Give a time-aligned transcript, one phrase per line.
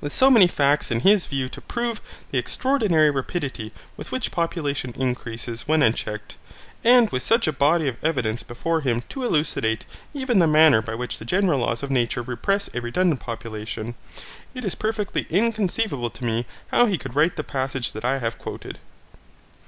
[0.00, 2.00] With so many facts in his view to prove
[2.32, 6.34] the extraordinary rapidity with which population increases when unchecked,
[6.82, 10.96] and with such a body of evidence before him to elucidate even the manner by
[10.96, 13.94] which the general laws of nature repress a redundant population,
[14.52, 18.38] it is perfectly inconceivable to me how he could write the passage that I have
[18.38, 18.80] quoted.